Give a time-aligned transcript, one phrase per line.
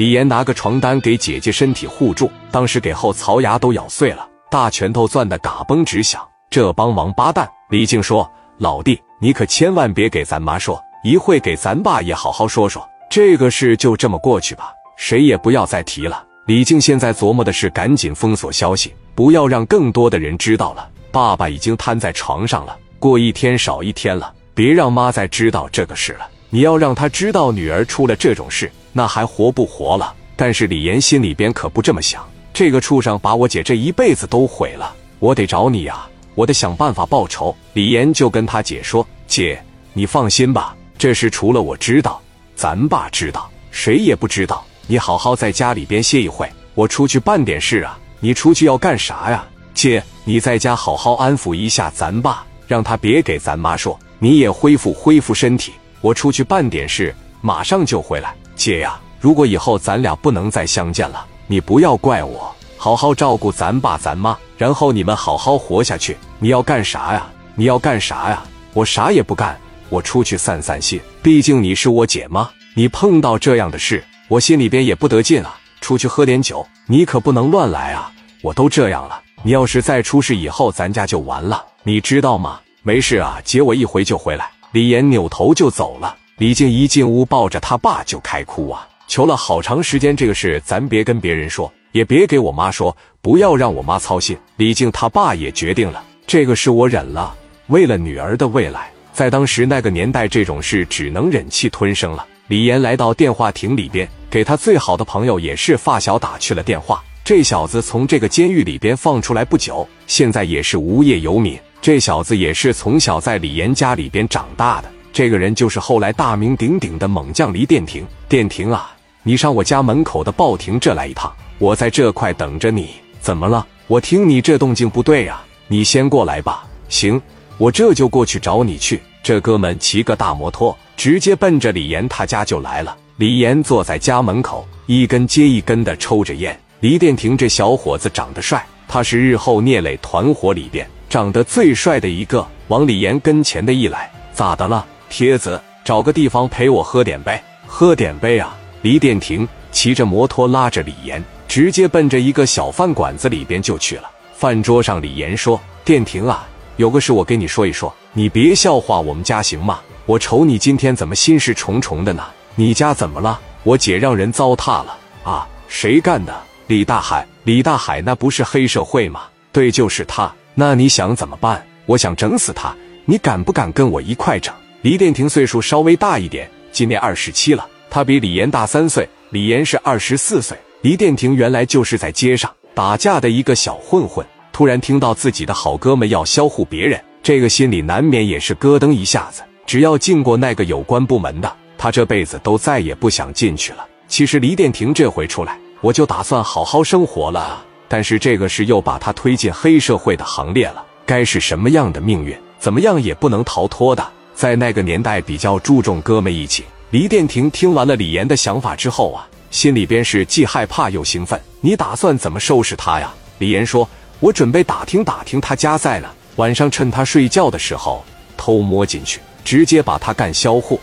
[0.00, 6.26] 李岩拿个床单给姐姐身体护住，当时给后槽牙都咬碎了，大拳头攥得嘎嘣直响。
[6.48, 7.46] 这帮王八蛋！
[7.68, 8.26] 李靖说
[8.56, 12.82] ：“老弟，你可千万别给咱妈说，一会给咱爸也好好说说。
[13.10, 20.88] 这个事就这么过去吧，谁也不要再提了。”李靖现在琢磨的是赶紧封锁消息，不要让更多的人知道了。
[21.12, 26.26] 爸爸已经瘫在床上了，过一天少一天了，别让妈再知道这个事了。
[26.48, 30.14] 你要让她知道女儿出了这种事，那还活不活了？
[30.36, 37.54] 但是李岩心里边可不这么想，这个畜生把我姐这一辈子都毁了，我得找你呀，我得想办法报仇。
[37.74, 39.62] 李岩就跟他姐说：“姐，
[39.92, 42.20] 你放心吧，这事除了我知道，
[42.54, 44.64] 咱爸知道，谁也不知道。
[44.86, 47.98] 你好好在家里边歇一会，我出去办点事啊。
[48.18, 49.46] 你出去要干啥呀？
[49.74, 53.98] 姐，你在家好好安抚一下咱爸，让他别给咱妈说。
[54.18, 58.34] 你也恢复恢复身体。”我出去办点事，马上就回来。
[58.60, 66.14] 姐呀，如果以后咱俩不能再相见了，你不要怪我，好好照顾咱爸咱妈，然后你们好好活下去。
[66.38, 67.26] 你要干啥呀？
[67.54, 68.42] 你要干啥呀？
[68.74, 71.00] 我啥也不干，我出去散散心。
[71.22, 75.58] 毕竟你是我姐妈，你碰到这样的事，我心里边也不得劲啊。
[75.80, 78.12] 出去喝点酒，你可不能乱来啊！
[78.42, 82.60] 我都这样了，你要是再出事，以后咱家就完了，你知道吗？
[82.82, 84.50] 没事啊，姐我一回就回来。
[84.72, 86.14] 李岩扭头就走了。
[86.40, 94.34] 李静一进屋，抱着他爸就开哭啊，求了好长时间，这个事咱别跟别人说，也别给我妈说，不要让我妈操心。
[94.56, 102.26] 李静他爸也决定了，这个事我忍了，为了女儿的未来，在当时那个年代，这种事只能忍气吞声了。
[102.46, 107.04] 李岩来到电话亭里边，给他最好的朋友也是发小打去了电话。
[107.22, 111.60] 这小子从这个监狱里边放出来不久，现在也是无业游民。
[111.82, 118.06] 这小子也是从小在李岩家里边长大的，这个人就是后来大名鼎鼎的猛将黎殿庭。
[118.26, 118.90] 殿庭啊，
[119.22, 122.92] 你上我家门口的报亭这来一趟，我在这块等着你。
[123.20, 123.66] 怎么了？
[123.86, 126.64] 我听你这动静不对呀，你先过来吧。
[126.88, 127.20] 行，
[127.58, 128.98] 我这就过去找你去。
[129.22, 132.96] 这哥们骑个大摩托，直接奔着李岩他家就来了。
[133.18, 136.58] 李岩坐在家门口，一根接一根的抽着烟。
[136.80, 140.88] 黎殿庭这小伙子长得帅，他是日后聂磊团伙里边。
[141.10, 145.60] 长得最帅的一个，往李岩跟前的一来，咋的了，铁子？
[145.84, 148.56] 找个地方陪我喝点杯，喝点杯啊！
[148.80, 154.08] 李殿庭骑着摩托拉着李岩，直接奔着一个小饭馆子里边就去了。
[154.32, 159.80] 饭桌上，李岩说：“殿庭啊，有个事我跟你说一说，你别笑话我们家行吗？
[160.06, 162.24] 我瞅你今天怎么心事重重的呢？
[162.54, 163.40] 你家怎么了？
[163.64, 165.46] 我姐让人糟蹋了啊？
[165.66, 166.32] 谁干的？
[166.68, 169.22] 李大海，李大海那不是黑社会吗？
[169.50, 171.66] 对，就是他。”那你想怎么办？
[171.86, 172.76] 我想整死他，
[173.06, 174.54] 你敢不敢跟我一块整？
[174.82, 180.56] 黎殿庭岁数稍微大一点，今年二十七了，他比李岩大三岁，李岩是二十四岁。
[180.80, 184.24] 黎殿庭原来就是在街上打架的一个小混混，
[184.54, 189.42] 突然听到自己的好哥们要销户别人，这个心里难免也是咯噔一下子。
[189.66, 193.86] 只要进过那个有关部门的，他这辈子都再也不想进去了。
[194.08, 197.62] 其实黎殿庭这回出来，我就打算好好生活了。
[197.86, 204.02] 但是这个事又把他推进黑社会的行列了，该是什么样的命运，怎么样也不能逃脱的。
[204.40, 206.64] 在那个年代，比较注重哥们义气。
[206.92, 211.38] 黎殿廷听完了李岩的想法之后啊，心里边是既害怕又兴奋。
[211.60, 213.12] 你打算怎么收拾他呀？
[213.36, 213.86] 李岩说
[214.18, 218.02] ：“我准备打听打听他家在呢，晚上趁他睡觉的时候
[218.34, 220.80] 偷摸进去，直接把他干销户。